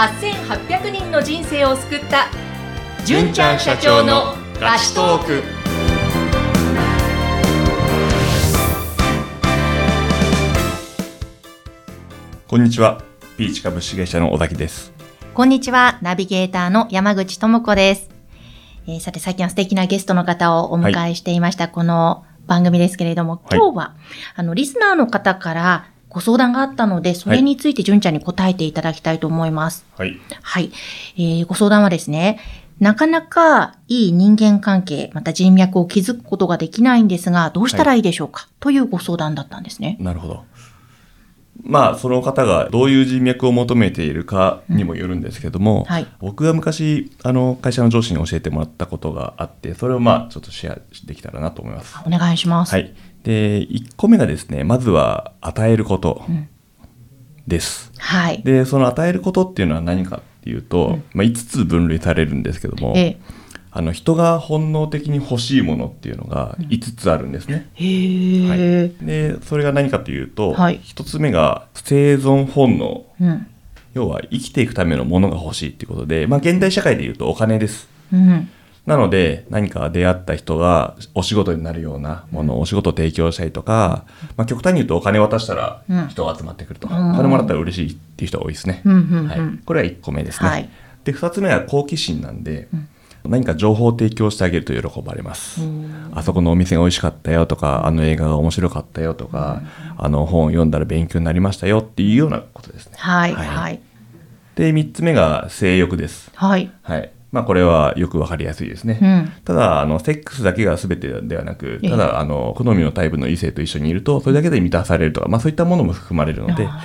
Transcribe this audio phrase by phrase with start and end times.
[0.00, 2.28] 8800人の人生を救った
[3.04, 5.42] 純ちゃん社長のラストーク
[12.48, 13.02] こんにちは。
[13.36, 14.94] ピーチ株式会社の小崎です。
[15.34, 18.08] こんにちは、ナビゲーターの山口智子です。
[18.86, 23.96] えーさて、最近は素敵なゲストの方をお迎えしていました、この番組ですけれども、はい今日は、
[24.34, 29.86] あの、リスナーの方からご相談があったので、それについて純ちゃんに答えていただきたいと思います。
[29.96, 30.20] はい。
[30.42, 30.70] はい。
[31.16, 32.38] えーご相談はですね、
[32.80, 39.96] なかなかいい人間関係、また人脈を築くことができないんですが、どうしたらいいでしょうか、というご相談だったんですね。
[40.00, 40.44] なるほど。
[41.64, 51.96] まあ、その方がどういう人脈を求めているかにもよるんですけども、はい僕が昔、あの、会社の上司に教えてもらったことがあって、それをまあ、ちょっとシェアできたらなと思います。
[52.06, 52.72] お願いします。
[52.72, 52.94] はい。
[53.22, 56.22] で、1個目がですね、まずは与えること
[57.46, 57.92] です。
[57.98, 58.42] はい。
[58.42, 63.39] で、その与えることっていうのは何かっていうと、まあ、5つ分類されるんですけども、ええ
[63.72, 67.68] あの人が本能的に欲しいものっていうのが5つあるんですね。
[67.74, 70.80] へえ、でそれが何かというと、はい。
[70.80, 73.06] 1つ目が生存本能。
[73.20, 73.46] うん。
[73.94, 77.88] 要は生きていくためのものが欲しいっていうことで、まあ、現代社会でいうとお金です。
[78.12, 78.48] うん。
[78.86, 84.04] なので何か出会った人がお仕事になるようなもの、お仕事を提供したりとか、
[84.36, 86.08] まあ、極端に言うとお金渡したらうん。
[86.08, 88.82] 人が集まってくるとか、うんお金もらったら嬉しいっていう人が多いですね。
[88.84, 88.92] うん。
[88.92, 89.18] うん。
[89.18, 89.28] うん。
[89.28, 90.48] はい、これは1個目ですね。
[90.48, 90.68] はい。
[91.04, 92.68] で2つ目は好奇心なんで、
[93.24, 95.60] 何か情報を提供してあげると喜ばれます。
[96.12, 99.62] あそこのお店が美味しかったよとか、あの映画が面白かったよとか、
[99.96, 102.94] あの本を読んだら勉強になりましたよっていうようなことですね。
[102.96, 103.80] はい、はいはい。
[104.56, 106.30] で、3つ目が性欲です。
[106.34, 106.70] はい。
[106.82, 107.10] はい。
[107.32, 108.98] まあこれはよくわかりやすいですね。
[109.00, 109.32] うん。
[109.44, 116.82] ただ、あの、セックスだけが全てではなく、ええただ、あの、好みのタイプの異性と一緒にいると、それだけで満たされるとか、まあそういったものも含まれるので、そうあ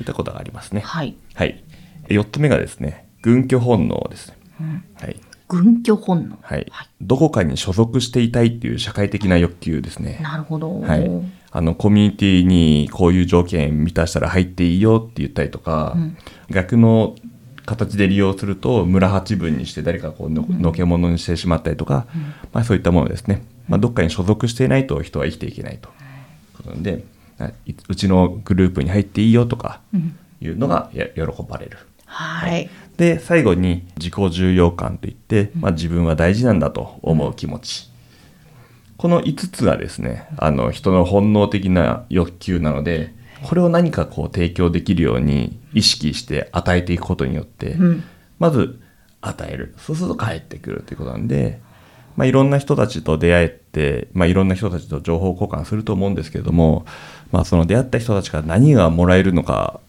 [0.00, 0.80] いったことがありますね。
[0.80, 1.14] はい。
[1.34, 1.62] はい。
[2.08, 4.36] 4つ目がですね、軍居本能ですね。
[5.00, 5.16] はい。
[5.48, 6.38] 軍居本能。
[6.42, 6.66] はい。
[7.00, 10.18] どこかに所属していたいっていう社会的な欲求ですね。
[10.22, 10.80] なるほど。
[10.80, 11.10] はい。
[11.52, 15.96] あの、コミュニティにこういう条件満たしたら入っていいよって言ったりとか、
[16.50, 17.14] 逆の
[17.64, 22.06] 形で利用すると村八分にして誰かこうののけ者にしてしまったりとか、
[22.52, 23.42] まあそういったものですね。
[23.68, 25.88] まあどっかに所属していないと人は生きていけないと。
[26.56, 27.04] ことなんで、
[27.66, 29.80] いうちのグループに入っていいよとか
[30.40, 31.78] いうのがや喜ばれる。
[32.06, 32.70] はい。
[32.96, 37.90] で最後に自己重要感といって、まあ、自分は大事なんだと思う気持ち、
[38.96, 43.12] この5つがですねあの人の本能的な欲求なので
[43.42, 48.02] これを何かこう提供できるように意識して与えていくことによって、ん。
[48.38, 48.80] まず
[49.20, 49.74] 与える。
[49.78, 51.60] そうすると返ってくるということなんで、
[52.16, 56.86] まあ、いろんな人たちと出会えて、まあ、いろんな人たちと情報交換すると思うんですけれども、
[57.30, 59.80] まあ、その出会った人たちから何がもらえるのか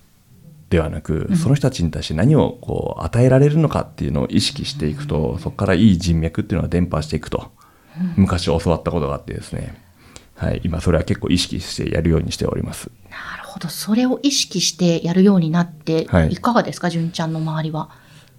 [0.69, 7.51] ではなく、その人たちに対して何をこう与えられるのかっていうのを意識していくと、そこからいい人脈っていうのが伝播していくと、
[8.15, 9.81] 昔教わったことがあってですね、
[10.35, 12.91] はい、今それは結構意識してやるようにしております。
[13.09, 13.69] なるほど。
[13.69, 16.33] それを意識してやるようになって、はい。
[16.33, 17.89] いかがですか、純ちゃんの周りは。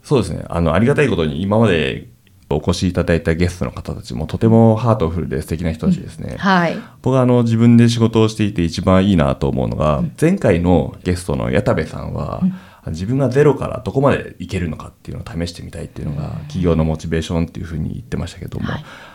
[0.03, 2.09] そうですね、あの、ありがたいことに今まで
[2.51, 6.37] お越しいただいたゲストの方たちもとてもハートフルで素敵な人たちですね。
[6.39, 6.77] はい。
[7.03, 12.43] 僕はあの自分で仕事をしていて一番いいなと思うのが、前回のゲストの矢田部さんは、
[12.87, 18.67] 自分がゼロからどこまでいけるのかっていうのを試してみたいっていうのが企業のモチベーションっていうふうに言ってましたけども、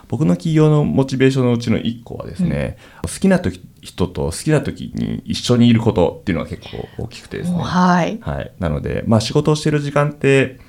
[0.08, 7.58] 僕の企業のモチベーションのうちの1個はですね、好きな時人と好きな時に一緒にいることっていうのが結構大きくてですね。
[7.58, 8.20] はい。
[8.22, 8.52] はい。
[8.60, 10.60] なので、まあ仕事をしてる時間って、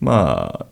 [0.00, 0.66] まあ、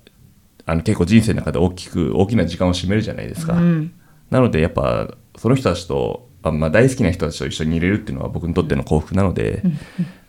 [0.73, 3.53] あの結構人生の中で大きく、大きな時間を占めるじゃないですか。
[3.53, 3.93] うん。
[4.31, 9.63] なのでやっぱその人たちと、あまあ、大好きな人たちと一緒にいれるっていうのは僕にとっての幸福なので、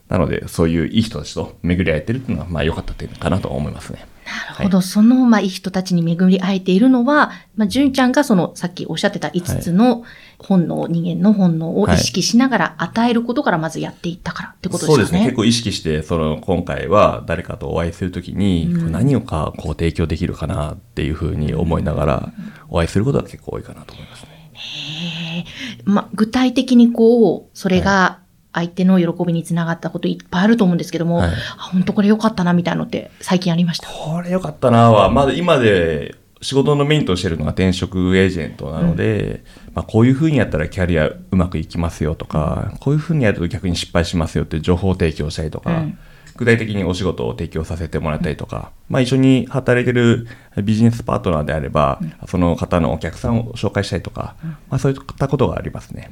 [0.10, 4.06] なのでそういういい人たちと巡り合えてるっていうのはまあ良かった点かなと思いますね。
[4.26, 4.82] なるほど。
[4.82, 10.04] その、まあ、いい人たちに巡り会えているのは、まあ、純ちゃんがその、さっきおっしゃってた5つの
[10.40, 14.96] 本能、人間の本能を意識しながら与えることからまずやっていったからってことですかね。
[14.96, 15.24] そうですね。
[15.26, 22.34] 結構意識して、その今回は誰かとお会いするときに、何をかこう提供できるかなっていうふうに思いながら
[22.70, 24.52] お会いすることが結構多いかなと思いますね。
[24.54, 25.46] へえ
[25.84, 28.20] まあ、具体的にこう、それが
[28.54, 31.30] 相手の喜びにつながったこといっぱいあると思うんですけども、はい。
[31.30, 33.88] あ本当これ良かったなみたいなのって最近ありました？
[33.88, 45.98] これ良かったなは、まだ今で仕事のメインとしてるのが転職エージェントなので、まあ、こういうふうにやったらキャリアうまくいきますよとか、こういうふうにやると逆に失敗しますよって情報提供したりとか、うん。
[46.36, 50.28] 具体的にお仕事を提供させてもらったりとか、まあ、一緒に働いてる
[50.64, 54.36] ビジネスパートナーであれば、その方のお客さんを紹介したりとか、
[54.70, 56.10] まあ、そういったことがありますね。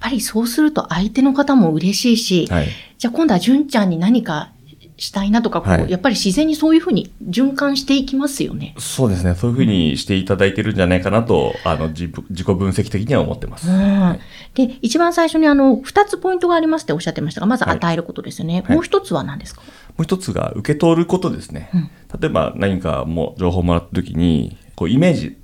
[0.00, 2.68] あやっぱりそうすると相手の方も嬉しいし、はい。
[2.98, 4.52] じゃあ今度は純ちゃんに何か
[4.96, 8.74] したいなとか、こうはいやっぱり自然にそういうふうに循環していきますよね。
[8.78, 9.34] そうですね。
[9.34, 13.68] そういうふうにしていただいてるんじゃないかなと、あの、自分自己分析的には思ってます。
[13.68, 14.18] うん
[14.54, 18.62] で、一番最初にあの、二つポイントがありますっておっしゃってましたが、まずはい与えることですよね。
[18.66, 19.66] はいもう一つは何ですか、も
[20.00, 21.70] う一つが受け取ることですね。
[21.74, 25.38] うん例えば何かもう情報をもらった時に、こうイメージ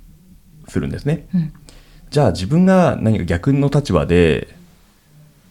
[0.67, 1.27] するんですね。
[1.33, 1.53] うん
[2.09, 4.55] じゃあ自分が何か逆の立場で、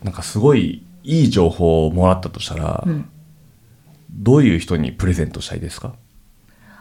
[0.02, 3.08] なんかすごいいい情報をもらったとしたら、うん
[4.18, 5.94] どういう人にプレゼントしたいですか？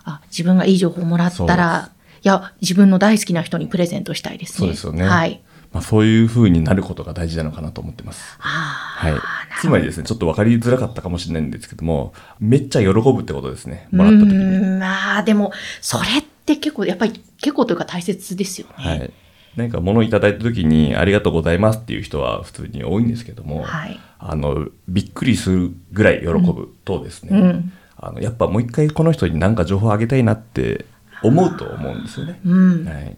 [0.06, 1.92] あ自分がいい情報をもらったら、
[2.22, 4.58] いや、自分の大好きな人にプレゼントしたいですね。
[4.60, 5.42] そうですよねはい。
[5.74, 8.38] まあ、そういう風になることが大事なのかなと思ってます。
[8.40, 9.22] あはいあ、。
[9.60, 13.90] つまりですね、ちょっと分かりづらかったかもしれないんですけども、めっちゃ喜ぶってことですね。
[13.92, 14.80] もらった時に。
[14.80, 15.52] まあ、でも、
[15.82, 18.74] それって結構、やっぱり結構というか大切ですよね。
[18.78, 19.12] はい。
[19.56, 30.86] 何か物をいただいた時に、ありがとうございますっていう人は普通に多いんですけども、はいあの、びっくりするぐらい喜ぶとですね、うんあのやっぱもう一回この人に何か情報をあげたいなって
[31.24, 32.40] 思うと思うんですよね。
[32.46, 32.86] うん。
[32.86, 33.18] はい、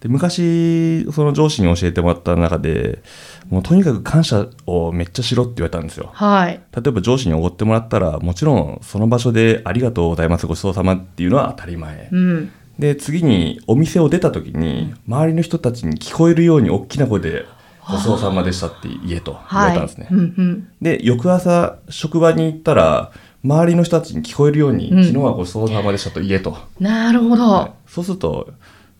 [0.00, 3.02] で昔その上司に教えてもらった中で
[3.48, 6.10] もうとにかく感謝をめっちゃしろって言われたんですよ。
[6.12, 6.60] はい。
[6.74, 12.08] 例えば上司におごってもらったらもちろんその場所でありがとうございますごちそうさまっていうのは当たり前。
[12.12, 12.52] うん。
[12.78, 17.46] で次にお店を出た時に周りの人たちに聞こえるように大きな声で
[17.88, 20.06] ごちそうさまでしたって言えと言われたんですね。
[20.10, 20.14] はい。
[20.14, 20.68] うんうん。
[20.82, 23.12] で翌朝職場に行ったら
[23.44, 26.56] 周りの人たちに聞こえるように、うん昨日はごちそうさまでしたと言えと。
[26.80, 27.48] なるほど。
[27.48, 28.52] はいそうすると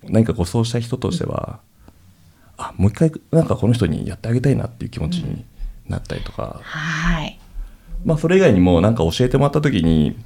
[0.05, 1.59] 何かご馳走した人としては、
[2.57, 5.45] あもう一回なんかこの人にやってあげたいなっていう気持ちに
[5.89, 7.39] なったりとか、はい。
[8.07, 10.17] まあそれ以外にもなんか教えてもらった時に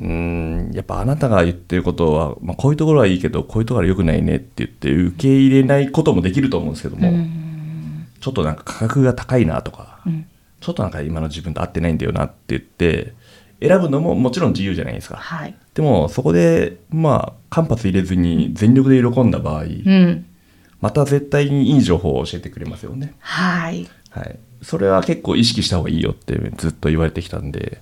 [0.00, 8.06] うーんやっぱあなたが言ってることは、まあ、こういうところはいいけどこういうところは良くないねって言って受け入れないこともできると思うんですけども、うん。
[8.20, 10.26] ちょっとなんか価格が高いなとか、うん。
[10.60, 13.12] ちょっとなんか今の自分と合ってないんだよなって言って
[13.60, 15.16] 選ぶのももちろん自由じゃないですか。
[15.16, 15.54] はい。
[15.74, 20.24] でもそこでまあ間髪入れずに全力で喜んだ場合、うん。
[20.80, 23.14] また絶対にいい情報を教えてくれますよね。
[23.18, 23.86] はい。
[24.10, 24.38] はい。
[24.62, 27.80] それは結構意識した方がいいよってずっと言われてきたんで、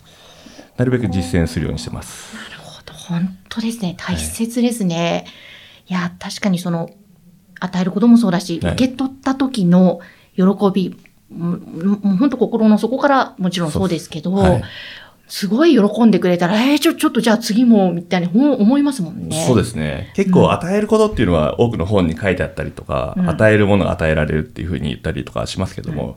[0.77, 2.37] なるべく実践するようにしてます。
[2.37, 2.93] なるほど。
[2.93, 3.97] 本当ですね。
[3.99, 5.27] 大切ですね。
[5.89, 6.91] い、や、確かにその、
[7.61, 10.01] 与えることもそうだし、はい受け取った時の
[10.37, 10.97] 喜び、
[11.31, 14.63] 本当心の底からもちろんそうですけど、はい
[15.29, 19.45] すごい喜んでくれたら、えー、ちょ、ちょっとじゃあ次も、みたいにほん思いますもんね。
[19.47, 20.11] そうですね。
[20.15, 26.17] 結構与えることっていうのは多くの本に書いてあったりとか、うん与えるものが与えられるっていうふうに言ったりとかしますけども、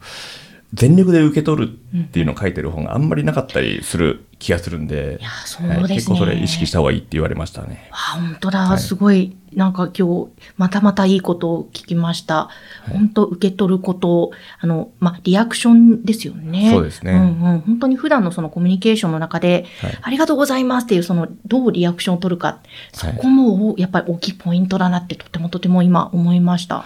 [0.74, 5.96] 全力で受け取るっていうのを書いてる本があんまりなかったりする気がするんで、いや、そうはいですね。
[5.96, 7.90] 結構それ意識した方がいいって言われましたね。
[7.92, 12.50] あ、本当だ、はいすごい、なんか今日、またまたいいことを聞きました。
[12.90, 16.72] 本当受け取ること、あの、まあ、リアクションですよね。
[16.72, 17.60] そうですねうんうん。
[17.60, 22.60] 本当に普段のそのコミュニケーションの中で、はいありがとうございますっていう、その、どうリアクションを取るか、
[22.94, 26.86] そこも、やっぱり大きいポイントだなって、とてもとても今思いました。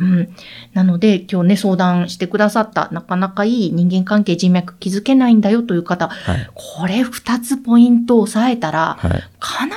[0.00, 0.10] はい。
[0.10, 0.28] うん。
[0.72, 6.50] なので、今日ね、相談してくださった、なかなかいい人間関係人脈築けないんだよという方、はい。
[6.54, 9.22] これ二つポイントを押さえたら、はい。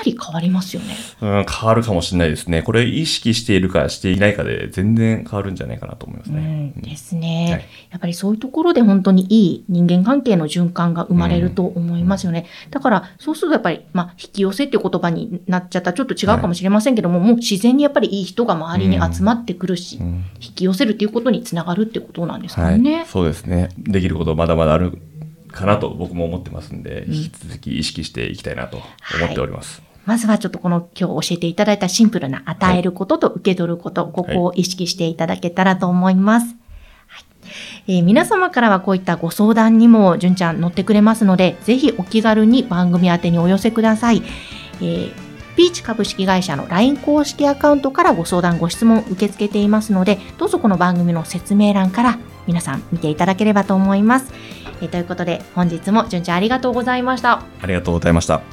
[0.04, 0.96] り変わりますよね。
[1.22, 2.62] うん、変わるかもしれないですね。
[2.62, 6.74] これ意識しているかしていないかで全然変わるんじゃないかなと思いますうね。
[6.78, 12.48] ん、ですね、はいやっぱりそういうところで本当にいい人間関係の循環が生まれると思いますよね。
[12.72, 23.06] だから、そうするとやっぱり、まあ、引き寄せっていう言葉になっちゃったらちょっと違うかもしれませんけども、もう自然にやっぱりいい人が周りに集まってくるし、うん引き寄せるっていうことにつながるってことなんですかはい、ね。
[23.08, 23.70] そうですね。
[23.78, 24.98] できることまだまだある
[25.52, 29.82] かなと僕も思ってますんで、引き続き意識していきたいなと思っております。
[30.06, 36.56] まずはちょっとこの今日教えていただいたシンプルな与えることと受け取ること、ここを意識していただけたらと思います。
[37.88, 44.24] えー皆様からはこういったご相談にも純ちゃん乗ってくれますので、ぜひお気軽に番組宛にお寄せください。
[44.82, 45.12] えー
[45.56, 52.18] ピーチ株式会社の LINE 公式アカウントからご相談、ご質問受け付けていますので、どうぞこの番組の説明欄から
[52.48, 54.34] 皆さん見ていただければと思います。
[54.82, 57.44] えーということで、本日も純ちゃんありがとうございました。
[57.62, 58.53] ありがとうございました。